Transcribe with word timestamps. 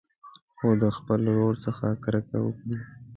خو 0.57 0.69
د 0.81 0.83
خپل 0.97 1.19
ورور 1.29 1.55
څخه 1.65 1.85
کرکه 2.03 2.37
وکړي. 2.45 2.77